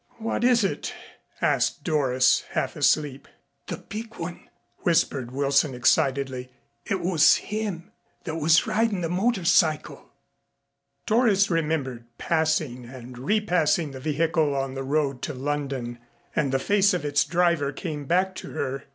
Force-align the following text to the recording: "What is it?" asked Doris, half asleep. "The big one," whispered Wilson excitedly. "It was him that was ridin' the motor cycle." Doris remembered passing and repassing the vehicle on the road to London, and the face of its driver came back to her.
"What 0.17 0.43
is 0.43 0.63
it?" 0.63 0.95
asked 1.41 1.83
Doris, 1.83 2.43
half 2.53 2.75
asleep. 2.75 3.27
"The 3.67 3.77
big 3.77 4.15
one," 4.15 4.49
whispered 4.79 5.29
Wilson 5.29 5.75
excitedly. 5.75 6.51
"It 6.85 7.01
was 7.01 7.35
him 7.35 7.91
that 8.23 8.37
was 8.37 8.65
ridin' 8.65 9.01
the 9.01 9.09
motor 9.09 9.45
cycle." 9.45 10.09
Doris 11.05 11.51
remembered 11.51 12.05
passing 12.17 12.85
and 12.85 13.15
repassing 13.19 13.91
the 13.91 13.99
vehicle 13.99 14.55
on 14.55 14.73
the 14.73 14.81
road 14.81 15.21
to 15.21 15.35
London, 15.35 15.99
and 16.35 16.51
the 16.51 16.57
face 16.57 16.95
of 16.95 17.05
its 17.05 17.23
driver 17.23 17.71
came 17.71 18.05
back 18.05 18.33
to 18.37 18.53
her. 18.53 18.85